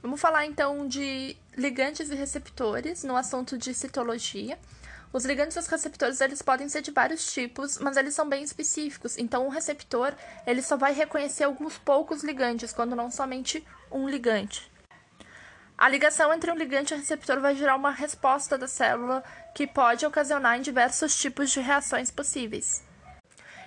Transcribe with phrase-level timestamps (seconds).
[0.00, 4.58] Vamos falar então de ligantes e receptores no assunto de citologia.
[5.12, 8.42] Os ligantes e os receptores eles podem ser de vários tipos, mas eles são bem
[8.42, 9.16] específicos.
[9.16, 10.14] Então, o receptor
[10.46, 14.70] ele só vai reconhecer alguns poucos ligantes, quando não somente um ligante.
[15.76, 19.66] A ligação entre um ligante e um receptor vai gerar uma resposta da célula que
[19.66, 22.82] pode ocasionar em diversos tipos de reações possíveis.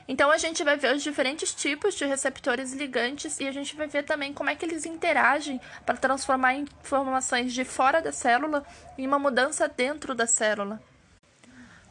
[0.07, 3.87] Então a gente vai ver os diferentes tipos de receptores ligantes e a gente vai
[3.87, 8.65] ver também como é que eles interagem para transformar informações de fora da célula
[8.97, 10.81] em uma mudança dentro da célula.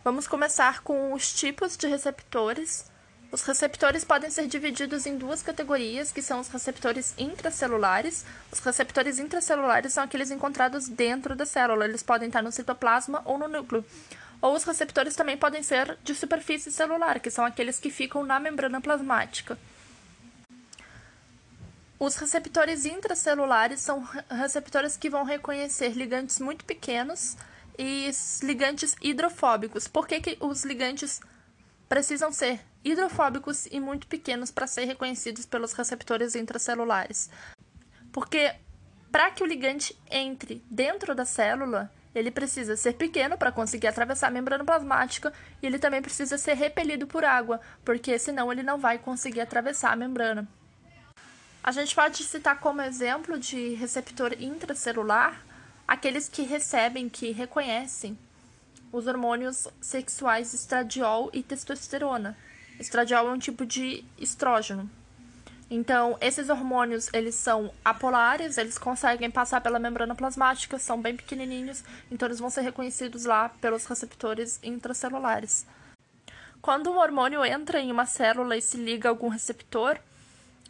[0.02, 2.90] Vamos começar com os tipos de receptores.
[3.32, 8.24] Os receptores podem ser divididos em duas categorias, que são os receptores intracelulares.
[8.50, 13.36] Os receptores intracelulares são aqueles encontrados dentro da célula, eles podem estar no citoplasma ou
[13.36, 13.84] no núcleo.
[14.40, 18.38] Ou os receptores também podem ser de superfície celular, que são aqueles que ficam na
[18.38, 19.58] membrana plasmática.
[21.98, 27.36] Os receptores intracelulares são receptores que vão reconhecer ligantes muito pequenos
[27.78, 28.10] e
[28.42, 29.88] ligantes hidrofóbicos.
[29.88, 31.20] Por que, que os ligantes
[31.88, 37.30] precisam ser hidrofóbicos e muito pequenos para ser reconhecidos pelos receptores intracelulares?
[38.12, 38.54] Porque
[39.10, 44.28] para que o ligante entre dentro da célula, ele precisa ser pequeno para conseguir atravessar
[44.28, 48.78] a membrana plasmática e ele também precisa ser repelido por água, porque senão ele não
[48.78, 50.48] vai conseguir atravessar a membrana.
[51.62, 55.44] A gente pode citar como exemplo de receptor intracelular
[55.86, 58.18] aqueles que recebem, que reconhecem
[58.90, 62.36] os hormônios sexuais estradiol e testosterona.
[62.78, 64.88] Estradiol é um tipo de estrógeno.
[65.68, 71.82] Então, esses hormônios, eles são apolares, eles conseguem passar pela membrana plasmática, são bem pequenininhos,
[72.10, 75.66] então eles vão ser reconhecidos lá pelos receptores intracelulares.
[76.62, 79.98] Quando um hormônio entra em uma célula e se liga a algum receptor,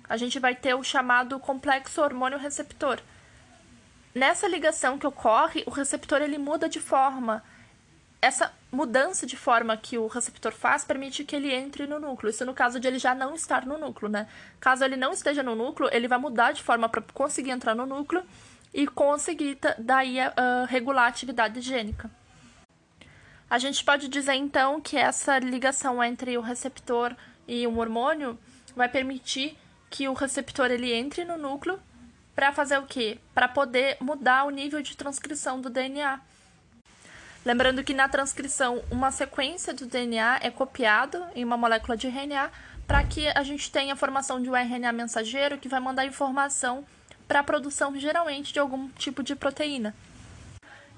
[0.08, 2.98] a gente vai ter o chamado complexo hormônio receptor.
[4.14, 7.42] Nessa ligação que ocorre, o receptor ele muda de forma
[8.20, 12.30] essa mudança de forma que o receptor faz permite que ele entre no núcleo.
[12.30, 14.28] Isso no caso de ele já não estar no núcleo, né?
[14.60, 17.86] Caso ele não esteja no núcleo, ele vai mudar de forma para conseguir entrar no
[17.86, 18.22] núcleo
[18.74, 22.10] e conseguir daí uh, regular a atividade gênica.
[23.48, 27.16] A gente pode dizer então que essa ligação entre o receptor
[27.48, 28.38] e um hormônio
[28.74, 29.56] vai permitir
[29.88, 31.80] que o receptor ele entre no núcleo
[32.34, 33.18] para fazer o quê?
[33.34, 36.20] Para poder mudar o nível de transcrição do DNA.
[37.46, 42.50] Lembrando que na transcrição, uma sequência do DNA é copiada em uma molécula de RNA
[42.88, 46.84] para que a gente tenha a formação de um RNA mensageiro que vai mandar informação
[47.28, 49.94] para a produção, geralmente, de algum tipo de proteína.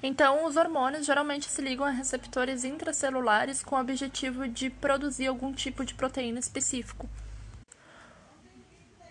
[0.03, 5.53] Então, os hormônios geralmente se ligam a receptores intracelulares com o objetivo de produzir algum
[5.53, 7.11] tipo de proteína específico.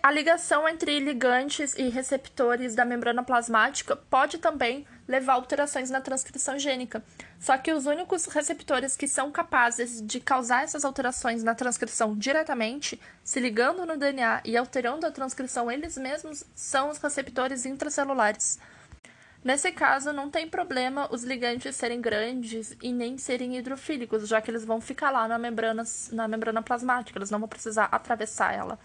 [0.00, 6.00] A ligação entre ligantes e receptores da membrana plasmática pode também levar a alterações na
[6.00, 7.02] transcrição gênica.
[7.40, 13.00] Só que os únicos receptores que são capazes de causar essas alterações na transcrição diretamente,
[13.24, 18.58] se ligando no DNA e alterando a transcrição eles mesmos, são os receptores intracelulares.
[19.42, 24.50] Nesse caso, não tem problema os ligantes serem grandes e nem serem hidrofílicos, já que
[24.50, 25.82] eles vão ficar lá na membrana,
[26.12, 28.78] na membrana plasmática, eles não vão precisar atravessar ela.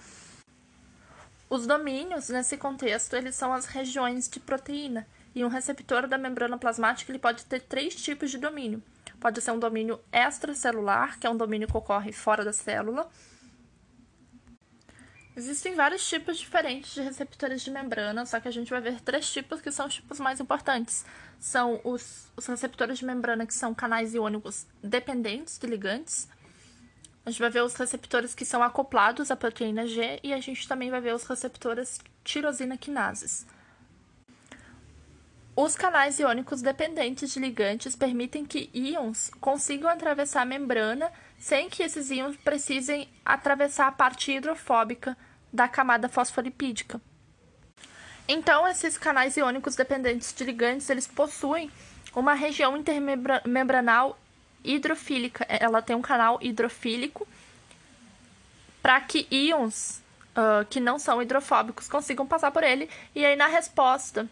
[1.49, 6.57] Os domínios, nesse contexto, eles são as regiões de proteína, e um receptor da membrana
[6.57, 8.81] plasmática ele pode ter três tipos de domínio.
[9.19, 13.09] Pode ser um domínio extracelular, que é um domínio que ocorre fora da célula.
[15.35, 19.31] Existem vários tipos diferentes de receptores de membrana, só que a gente vai ver três
[19.31, 21.03] tipos que são os tipos mais importantes.
[21.39, 26.27] São os, os receptores de membrana que são canais iônicos dependentes de ligantes,
[27.25, 30.67] a gente vai ver os receptores que são acoplados à proteína G e a gente
[30.67, 33.45] também vai ver os receptores tirosina quinases.
[35.55, 41.83] Os canais iônicos dependentes de ligantes permitem que íons consigam atravessar a membrana sem que
[41.83, 45.15] esses íons precisem atravessar a parte hidrofóbica
[45.51, 46.99] da camada fosfolipídica.
[48.27, 51.69] Então, esses canais iônicos dependentes de ligantes, eles possuem
[52.15, 54.17] uma região intermembranal
[54.63, 55.45] hidrofílica.
[55.47, 57.27] Ela tem um canal hidrofílico
[58.81, 60.01] para que íons
[60.31, 62.89] uh, que não são hidrofóbicos consigam passar por ele.
[63.15, 64.27] E aí, na resposta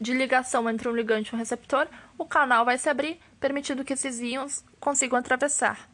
[0.00, 1.88] de ligação entre um ligante e um receptor,
[2.18, 5.88] o canal vai se abrir, permitindo que esses íons consigam atravessar.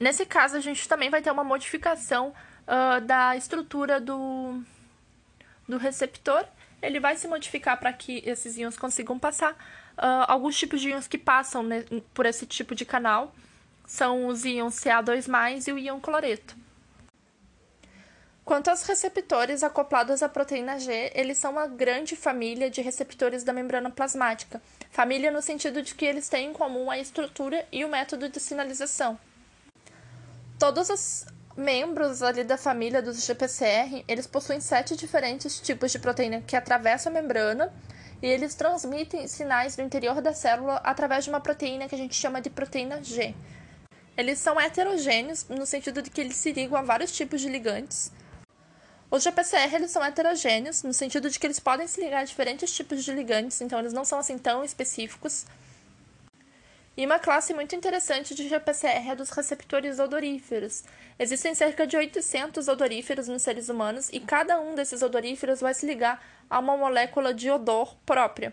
[0.00, 4.60] Nesse caso, a gente também vai ter uma modificação uh, da estrutura do,
[5.68, 6.44] do receptor.
[6.80, 9.54] Ele vai se modificar para que esses íons consigam passar,
[9.96, 11.84] Uh, alguns tipos de íons que passam né,
[12.14, 13.32] por esse tipo de canal
[13.86, 16.56] são os íons Ca2+, e o íon cloreto.
[18.44, 23.52] Quanto aos receptores acoplados à proteína G, eles são uma grande família de receptores da
[23.52, 24.60] membrana plasmática.
[24.90, 28.40] Família no sentido de que eles têm em comum a estrutura e o método de
[28.40, 29.18] sinalização.
[30.58, 36.40] Todos os membros ali da família dos GPCR, eles possuem sete diferentes tipos de proteína
[36.40, 37.72] que atravessam a membrana
[38.22, 42.14] e eles transmitem sinais no interior da célula através de uma proteína que a gente
[42.14, 43.34] chama de proteína G.
[44.16, 48.12] Eles são heterogêneos no sentido de que eles se ligam a vários tipos de ligantes
[49.12, 52.72] os GPCR eles são heterogêneos, no sentido de que eles podem se ligar a diferentes
[52.72, 55.44] tipos de ligantes, então eles não são assim tão específicos.
[56.96, 60.84] E uma classe muito interessante de GPCR é dos receptores odoríferos.
[61.18, 65.86] Existem cerca de 800 odoríferos nos seres humanos e cada um desses odoríferos vai se
[65.86, 68.52] ligar a uma molécula de odor própria.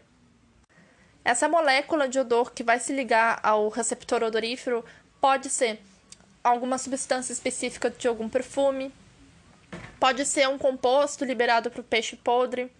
[1.23, 4.85] Essa molécula de odor que vai se ligar ao receptor odorífero
[5.19, 5.81] pode ser
[6.41, 8.93] alguma substância específica de algum perfume,
[9.99, 12.71] Pode ser um composto liberado para o peixe podre.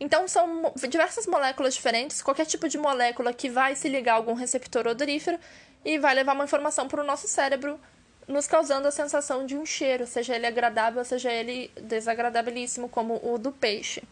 [0.00, 4.34] Então, são diversas moléculas diferentes, qualquer tipo de molécula que vai se ligar a algum
[4.34, 5.38] receptor odorífero
[5.84, 7.80] e vai levar uma informação para o nosso cérebro,
[8.26, 13.38] nos causando a sensação de um cheiro, seja ele agradável, seja ele desagradabilíssimo, como o
[13.38, 14.02] do peixe.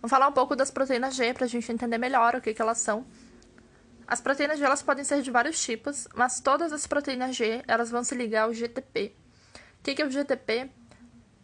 [0.00, 2.60] Vamos falar um pouco das proteínas G para a gente entender melhor o que, que
[2.60, 3.06] elas são.
[4.06, 7.90] As proteínas G elas podem ser de vários tipos, mas todas as proteínas G elas
[7.90, 9.12] vão se ligar ao GTP,
[9.78, 10.70] o que, que é o GTP?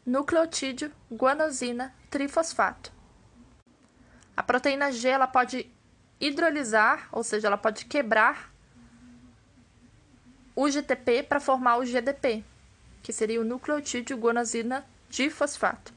[0.05, 2.94] Nucleotídeo, guanosina, trifosfato.
[4.37, 5.71] A proteína G ela pode
[6.21, 8.53] hidrolisar, ou seja, ela pode quebrar
[10.57, 12.45] o GTP para formar o GDP,
[13.03, 15.93] que seria o nucleotídeo guanosina difosfato.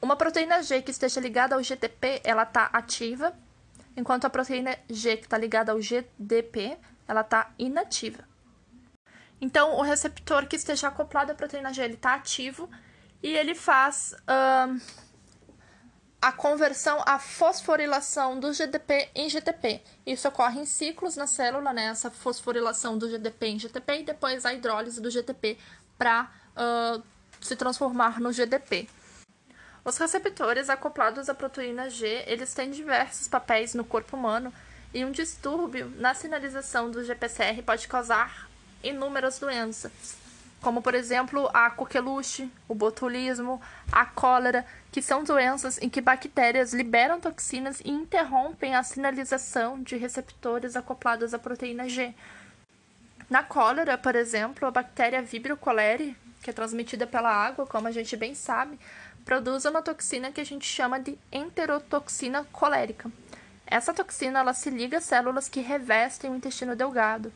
[0.00, 3.34] Uma proteína G que esteja ligada ao GTP, ela está ativa,
[3.96, 6.76] enquanto a proteína G que está ligada ao GDP,
[7.08, 8.24] ela está inativa.
[9.40, 12.68] Então, o receptor que esteja acoplado à proteína G está ativo
[13.22, 15.03] e ele faz uh,
[16.24, 19.82] a conversão, a fosforilação do GDP em GTP.
[20.06, 21.88] Isso ocorre em ciclos na célula, né?
[21.88, 25.58] Essa fosforilação do GDP em GTP e depois a hidrólise do GTP
[25.98, 27.02] para uh,
[27.42, 28.88] se transformar no GDP.
[29.84, 34.50] Os receptores acoplados à proteína G, eles têm diversos papéis no corpo humano
[34.94, 38.48] e um distúrbio na sinalização do GPCR pode causar
[38.82, 39.92] inúmeras doenças,
[40.64, 43.60] como por exemplo a coqueluche, o botulismo,
[43.92, 49.98] a cólera, que são doenças em que bactérias liberam toxinas e interrompem a sinalização de
[49.98, 52.14] receptores acoplados à proteína G.
[53.28, 57.92] Na cólera, por exemplo, a bactéria Vibrio cholerae, que é transmitida pela água, como a
[57.92, 58.80] gente bem sabe,
[59.22, 63.12] produz uma toxina que a gente chama de enterotoxina colérica.
[63.66, 67.30] Essa toxina ela se liga às células que revestem o intestino delgado.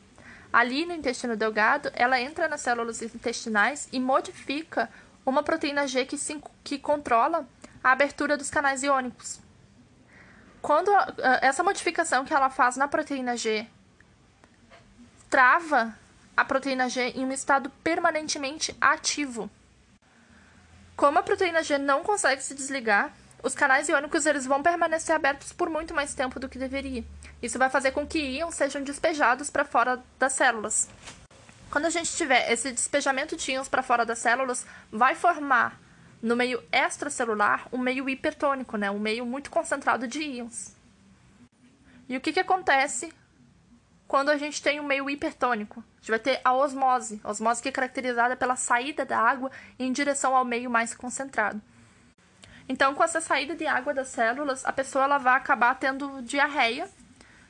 [0.53, 4.89] Ali no intestino delgado, ela entra nas células intestinais e modifica
[5.25, 7.47] uma proteína G que, se, que controla
[7.85, 9.41] a abertura dos canais iônicos.
[10.61, 10.91] Quando
[11.41, 13.67] essa modificação que ela faz na proteína G
[15.31, 15.95] trava
[16.37, 19.51] a proteína G em um estado permanentemente ativo.
[20.97, 23.13] Como a proteína G não consegue se desligar,
[23.43, 27.05] os canais iônicos eles vão permanecer abertos por muito mais tempo do que deveria.
[27.43, 30.89] Isso vai fazer com que íons sejam despejados para fora das células.
[31.71, 35.79] Quando a gente tiver esse despejamento de íons para fora das células, vai formar
[36.21, 38.91] no meio extracelular um meio hipertônico, né?
[38.91, 40.75] um meio muito concentrado de íons.
[42.09, 43.13] E o que, que acontece
[44.07, 45.81] quando a gente tem um meio hipertônico?
[45.81, 49.51] A gente vai ter a osmose, a osmose que é caracterizada pela saída da água
[49.79, 51.61] em direção ao meio mais concentrado.
[52.69, 56.89] Então, com essa saída de água das células, a pessoa ela vai acabar tendo diarreia,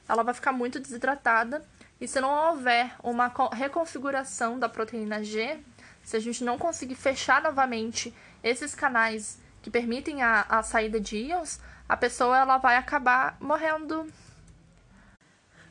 [0.09, 1.65] ela vai ficar muito desidratada,
[2.01, 5.59] e se não houver uma reconfiguração da proteína G,
[6.03, 11.17] se a gente não conseguir fechar novamente esses canais que permitem a, a saída de
[11.17, 14.11] íons, a pessoa ela vai acabar morrendo.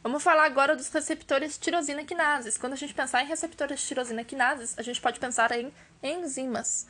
[0.04, 2.58] Vamos falar agora dos receptores tirosina quinases.
[2.58, 6.88] Quando a gente pensar em receptores tirosina quinases, a gente pode pensar em enzimas.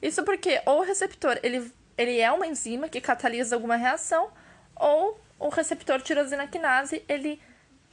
[0.00, 4.30] Isso porque ou o receptor ele ele é uma enzima que catalisa alguma reação,
[4.74, 7.40] ou o receptor tirosina quinase ele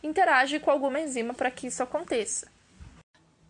[0.02, 2.52] interage com alguma enzima para que isso aconteça.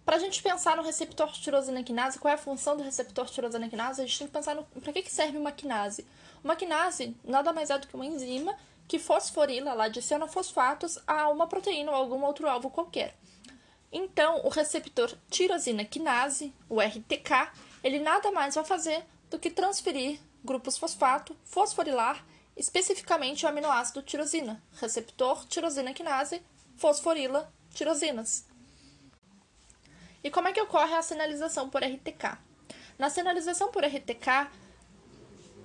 [0.06, 3.70] Para a gente pensar no receptor tirosina quinase, qual é a função do receptor tirosina
[3.70, 6.06] quinase, a gente tem que pensar no para que, que serve uma quinase.
[6.44, 8.56] Uma quinase nada mais é do que uma enzima
[8.88, 13.16] que fosforila, ela adiciona fosfatos a uma proteína ou algum outro alvo qualquer.
[13.92, 20.20] Então, o receptor tirosina quinase, o RTK, ele nada mais vai fazer do que transferir
[20.44, 26.42] grupos fosfato, fosforilar, especificamente o aminoácido tirosina, receptor tirosina quinase,
[26.76, 28.46] fosforila tirosinas.
[30.24, 32.38] E como é que ocorre a sinalização por RTK?
[32.98, 34.50] Na sinalização por RTK,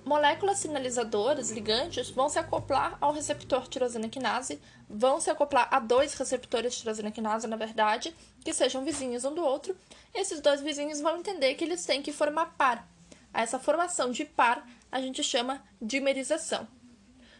[0.03, 6.13] moléculas sinalizadoras, ligantes, vão se acoplar ao receptor tirosina quinase, vão se acoplar a dois
[6.15, 9.77] receptores tirosina quinase, na verdade, que sejam vizinhos um do outro.
[10.13, 12.87] Esses dois vizinhos vão entender que eles têm que formar par.
[13.33, 16.67] Essa formação de par a gente chama dimerização.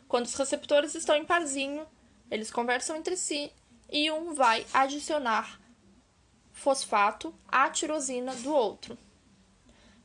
[0.10, 1.86] Quando os receptores estão em parzinho,
[2.32, 3.54] eles conversam entre si
[3.88, 5.62] e um vai adicionar
[6.52, 8.98] fosfato à tirosina do outro.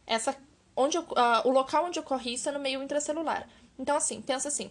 [0.07, 0.37] Essa,
[0.77, 1.05] onde, uh,
[1.47, 3.49] o local onde ocorre isso é no meio intracelular.
[3.79, 4.71] Então, assim, pensa assim.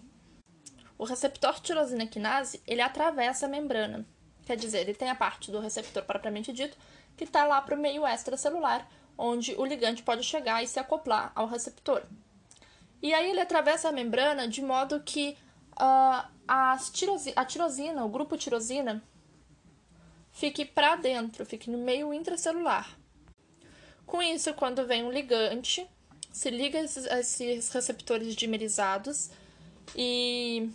[1.00, 4.06] O receptor tirosina quinase, ele atravessa a membrana.
[4.46, 6.78] Quer dizer, ele tem a parte do receptor propriamente dito,
[7.18, 8.88] que está lá para o meio extracelular,
[9.18, 12.04] onde o ligante pode chegar e se acoplar ao receptor.
[13.04, 15.36] E aí ele atravessa a membrana de modo que
[15.74, 19.04] uh, a, tirosi a tirosina, o grupo tirosina,
[20.32, 22.98] fique para dentro, fique no meio intracelular.
[24.06, 25.86] Com isso, quando vem um ligante,
[26.32, 29.32] se liga a esses, a esses receptores dimerizados
[29.94, 30.70] e,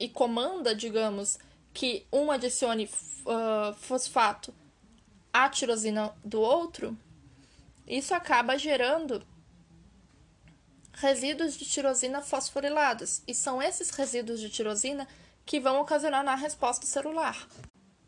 [0.00, 1.38] e comanda, digamos,
[1.72, 2.90] que um adicione
[3.24, 4.52] uh, fosfato
[5.32, 6.98] à tirosina do outro,
[7.86, 9.24] isso acaba gerando
[11.00, 15.06] resíduos de tirosina fosforilados, e são esses resíduos de tirosina
[15.46, 17.48] que vão ocasionar na resposta celular.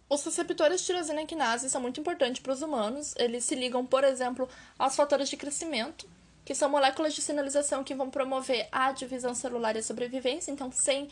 [0.08, 3.14] Os receptores de tirosina quinase são muito importantes para os humanos.
[3.16, 6.08] Eles se ligam, por exemplo, aos fatores de crescimento,
[6.44, 10.50] que são moléculas de sinalização que vão promover a divisão celular e a sobrevivência.
[10.50, 11.08] Então, sem uh,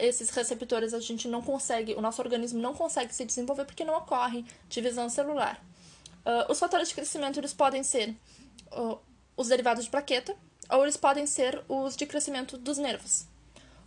[0.00, 3.94] esses receptores, a gente não consegue, o nosso organismo não consegue se desenvolver porque não
[3.94, 5.62] ocorre divisão celular.
[6.24, 8.16] Uh, os fatores de crescimento eles podem ser
[8.72, 8.98] uh,
[9.36, 10.34] os derivados de plaqueta,
[10.70, 13.26] ou eles podem ser os de crescimento dos nervos.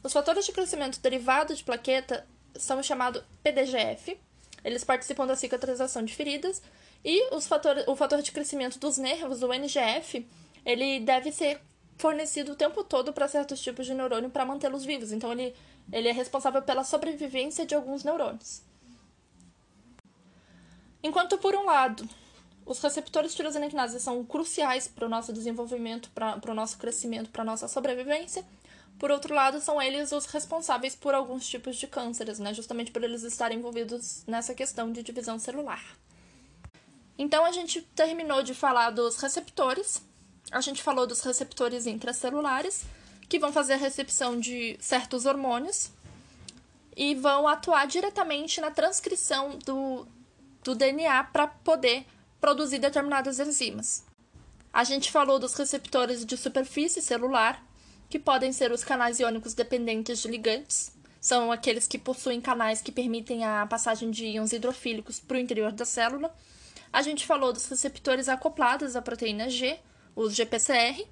[0.03, 4.17] Os fatores de crescimento derivados de plaqueta são chamados PDGF,
[4.63, 6.61] eles participam da cicatrização de feridas,
[7.03, 10.27] e os fator, o fator de crescimento dos nervos, o NGF,
[10.65, 11.61] ele deve ser
[11.97, 15.11] fornecido o tempo todo para certos tipos de neurônio para mantê-los vivos.
[15.11, 15.55] Então, ele,
[15.91, 18.61] ele é responsável pela sobrevivência de alguns neurônios.
[21.01, 22.07] Enquanto, por um lado,
[22.67, 27.45] os receptores tirosinectinase são cruciais para o nosso desenvolvimento, para o nosso crescimento, para a
[27.45, 28.43] nossa sobrevivência.
[28.99, 32.53] Por outro lado, são eles os responsáveis por alguns tipos de cânceres, né?
[32.53, 35.81] justamente por eles estarem envolvidos nessa questão de divisão celular.
[37.17, 40.03] Então, a gente terminou de falar dos receptores,
[40.51, 42.83] a gente falou dos receptores intracelulares,
[43.29, 45.89] que vão fazer a recepção de certos hormônios
[46.95, 50.05] e vão atuar diretamente na transcrição do,
[50.63, 52.05] do DNA para poder
[52.39, 54.05] produzir determinadas enzimas.
[54.71, 57.63] A gente falou dos receptores de superfície celular,
[58.09, 62.91] que podem ser os canais iônicos dependentes de ligantes, são aqueles que possuem canais que
[62.91, 66.33] permitem a passagem de íons hidrofílicos para o interior da célula.
[66.93, 69.77] A gente falou dos receptores acoplados à proteína G,
[70.15, 71.05] os GPCR.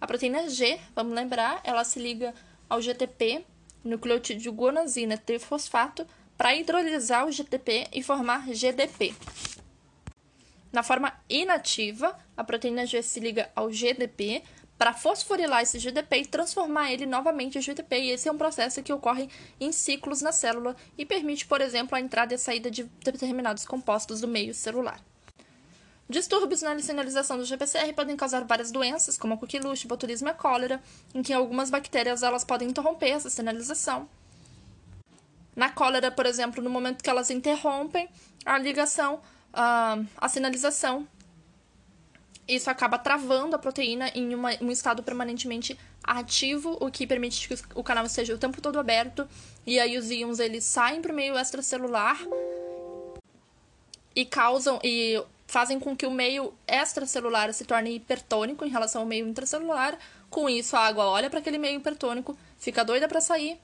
[0.00, 2.34] A proteína G, vamos lembrar, ela se liga
[2.68, 3.46] ao GTP,
[3.82, 6.06] nucleotídeo guanosina trifosfato,
[6.36, 9.14] para hidrolisar o GTP e formar GDP.
[10.72, 14.42] Na forma inativa, a proteína G se liga ao GDP
[14.78, 17.98] para fosforilar esse GDP e transformar ele novamente em GDP.
[17.98, 21.96] E esse é um processo que ocorre em ciclos na célula e permite, por exemplo,
[21.96, 25.00] a entrada e a saída de determinados compostos do meio celular.
[26.08, 30.34] Distúrbios na sinalização do GPCR podem causar várias doenças, como a coqueluche, botulismo e a
[30.34, 30.80] cólera,
[31.12, 34.08] em que algumas bactérias elas podem interromper essa sinalização.
[35.56, 38.08] Na cólera, por exemplo, no momento que elas interrompem
[38.44, 39.20] a ligação,
[39.56, 41.06] uh, a sinalização.
[42.46, 47.58] Isso acaba travando a proteína em uma, um estado permanentemente ativo, o que permite que
[47.74, 49.28] o canal esteja o tempo todo aberto.
[49.66, 52.16] E aí os íons eles saem para o meio extracelular
[54.14, 59.06] e causam e fazem com que o meio extracelular se torne hipertônico em relação ao
[59.06, 59.98] meio intracelular.
[60.30, 63.58] Com isso, a água olha para aquele meio hipertônico, fica doida para sair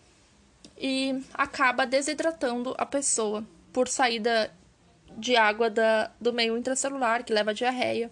[0.77, 4.53] e acaba desidratando a pessoa por saída
[5.16, 8.11] de água da, do meio intracelular, que leva a diarreia.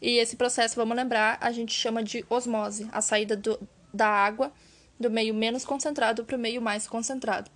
[0.00, 3.58] E esse processo, vamos lembrar, a gente chama de osmose, a saída do,
[3.92, 4.52] da água
[4.98, 7.50] do meio menos concentrado para o meio mais concentrado.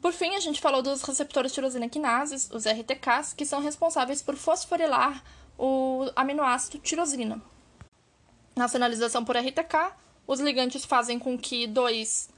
[0.00, 4.36] Por fim, a gente falou dos receptores tirosina quinases, os RTKs, que são responsáveis por
[4.36, 5.24] fosforilar
[5.58, 7.40] o aminoácido tirosina.
[8.54, 9.94] Na sinalização por RTK,
[10.26, 12.28] os ligantes fazem com que dois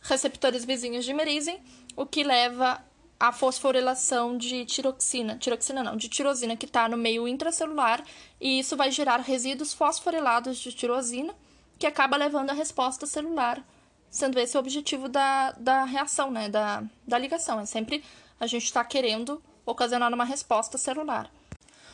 [0.00, 1.60] receptores vizinhos dimerizem,
[1.96, 2.82] o que leva
[3.20, 8.04] a fosforilação de tiroxina, tiroxina não, de tirosina que está no meio intracelular,
[8.40, 11.34] e isso vai gerar resíduos fosforilados de tirosina,
[11.78, 13.62] que acaba levando a resposta celular,
[14.10, 17.60] sendo esse o objetivo da, da reação, né, da, da ligação.
[17.60, 18.04] É sempre
[18.38, 21.30] a gente está querendo ocasionando uma resposta celular.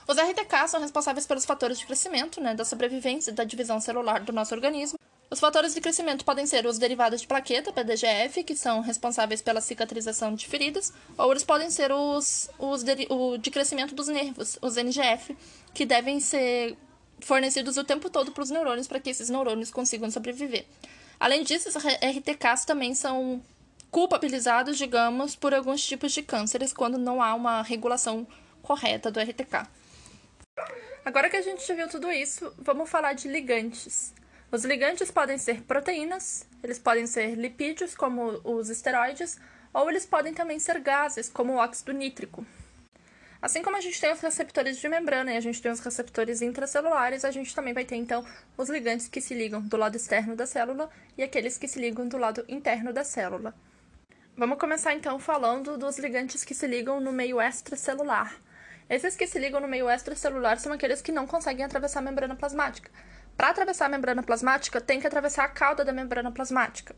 [0.06, 4.20] Os RTK são responsáveis pelos fatores de crescimento, né, da sobrevivência e da divisão celular
[4.20, 4.98] do nosso organismo.
[5.34, 9.60] Os fatores de crescimento podem ser os derivados de plaqueta, PDGF, que são responsáveis pela
[9.60, 14.56] cicatrização de feridas, ou eles podem ser os, os de, o de crescimento dos nervos,
[14.62, 15.36] os NGF,
[15.74, 16.76] que devem ser
[17.18, 20.66] fornecidos o tempo todo para os neurônios para que esses neurônios consigam sobreviver.
[21.18, 23.42] Além disso, os RTKs também são
[23.90, 28.24] culpabilizados, digamos, por alguns tipos de cânceres quando não há uma regulação
[28.62, 29.66] correta do RTK.
[31.04, 34.14] Agora que a gente já viu tudo isso, vamos falar de ligantes.
[34.50, 39.38] Os ligantes podem ser proteínas, eles podem ser lipídios, como os esteroides,
[39.72, 42.46] ou eles podem também ser gases, como o óxido nítrico.
[43.44, 46.40] Assim como a gente tem os receptores de membrana e a gente tem os receptores
[46.40, 48.24] intracelulares, a gente também vai ter então
[48.56, 52.08] os ligantes que se ligam do lado externo da célula e aqueles que se ligam
[52.08, 53.54] do lado interno da célula.
[54.34, 58.34] Vamos começar então falando dos ligantes que se ligam no meio extracelular.
[58.88, 62.34] Esses que se ligam no meio extracelular são aqueles que não conseguem atravessar a membrana
[62.34, 62.90] plasmática.
[63.36, 66.94] Para atravessar a membrana plasmática, tem que atravessar a cauda da membrana plasmática.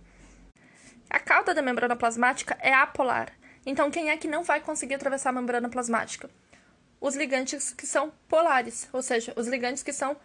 [1.08, 3.32] A cauda da membrana plasmática é apolar.
[3.64, 6.28] Então, quem é que não vai conseguir atravessar a membrana plasmática?
[7.00, 10.16] Os ligantes que são polares, ou seja, os ligantes que são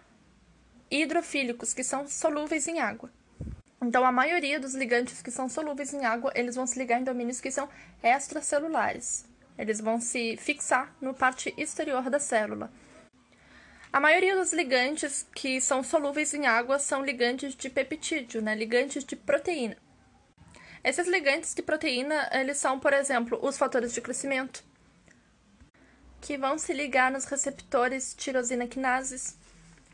[0.90, 3.10] hidrofílicos, que são solúveis em água.
[3.82, 7.04] Então, a maioria dos ligantes que são solúveis em água, eles vão se ligar em
[7.04, 7.68] domínios que são
[8.04, 9.26] extracelulares.
[9.58, 12.72] Eles vão se fixar no parte exterior da célula.
[13.94, 18.56] A maioria dos ligantes que são solúveis em água são ligantes de peptídeo, né?
[18.56, 19.76] ligantes de proteína.
[20.82, 24.64] Esses ligantes de proteína, eles são, por exemplo, os fatores de crescimento,
[26.22, 29.38] que vão se ligar nos receptores tirosina quinases.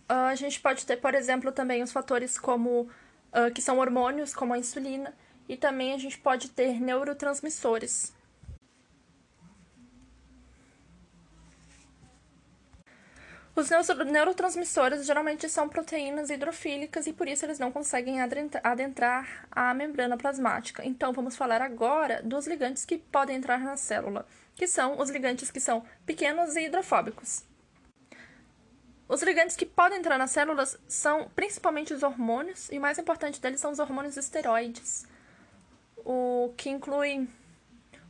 [0.08, 4.32] Uh, a gente pode ter, por exemplo, também os fatores como uh, que são hormônios,
[4.32, 5.12] como a insulina,
[5.50, 8.14] e também a gente pode ter neurotransmissores.
[13.58, 13.72] Os
[14.06, 20.86] neurotransmissores geralmente são proteínas hidrofílicas e por isso eles não conseguem adentrar a membrana plasmática.
[20.86, 25.50] Então, vamos falar agora dos ligantes que podem entrar na célula, que são os ligantes
[25.50, 27.44] que são pequenos e hidrofóbicos.
[29.10, 33.42] Os ligantes que podem entrar nas células são principalmente os hormônios, e o mais importante
[33.42, 35.08] deles são os hormônios esteroides,
[36.06, 37.28] o que inclui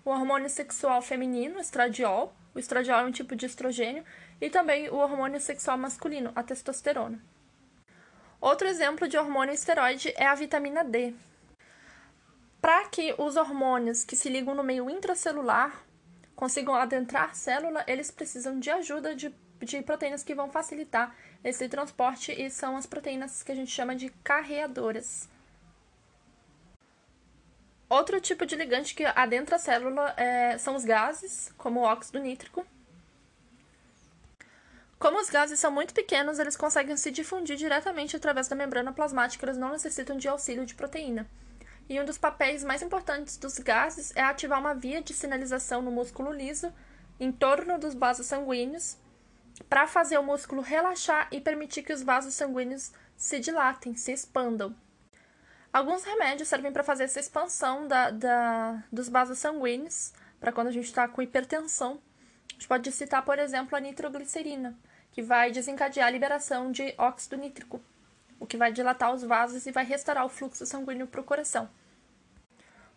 [0.03, 2.35] o hormônio sexual feminino, estradiol.
[2.53, 4.03] O estradiol é um tipo de estrogênio
[4.39, 7.19] e também o hormônio sexual masculino, a testosterona.
[8.39, 11.13] Outro exemplo de hormônio esteroide é a vitamina D.
[12.61, 15.83] Para que os hormônios que se ligam no meio intracelular
[16.35, 21.67] consigam adentrar a célula, eles precisam de ajuda de, de proteínas que vão facilitar esse
[21.67, 25.27] transporte e são as proteínas que a gente chama de carreadoras.
[27.89, 32.19] Outro tipo de ligante que adentra a célula é, são os gases, como o óxido
[32.19, 32.65] nítrico,
[34.99, 39.45] como os gases são muito pequenos, eles conseguem se difundir diretamente através da membrana plasmática,
[39.45, 41.29] eles não necessitam de auxílio de proteína.
[41.89, 45.91] E um dos papéis mais importantes dos gases é ativar uma via de sinalização no
[45.91, 46.73] músculo liso,
[47.19, 48.97] em torno dos vasos sanguíneos,
[49.69, 54.75] para fazer o músculo relaxar e permitir que os vasos sanguíneos se dilatem, se expandam.
[55.71, 60.71] Alguns remédios servem para fazer essa expansão da, da, dos vasos sanguíneos, para quando a
[60.71, 62.01] gente está com hipertensão.
[62.57, 64.75] A gente pode citar, por exemplo, a nitroglicerina,
[65.11, 67.79] que vai desencadear a liberação de óxido nítrico,
[68.39, 71.69] o que vai dilatar os vasos e vai restaurar o fluxo sanguíneo para o coração.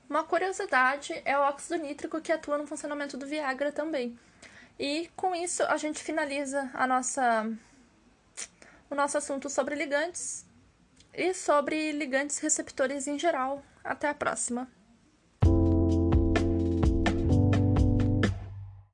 [0.08, 4.18] Uma curiosidade é o óxido nítrico que atua no funcionamento do Viagra também.
[4.78, 7.46] E com isso a gente finaliza a nossa
[8.88, 10.44] o nosso assunto sobre ligantes
[11.12, 13.62] e sobre ligantes receptores em geral.
[13.84, 14.68] Até a próxima.